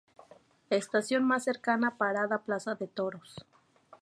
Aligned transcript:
Estación 0.71 1.23
más 1.27 1.43
cercana 1.43 1.95
parada 1.99 2.39
plaza 2.39 2.73
de 2.73 2.87
Toros. 2.87 3.35